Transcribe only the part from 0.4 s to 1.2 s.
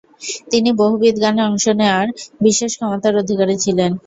তিনি বহুবিধ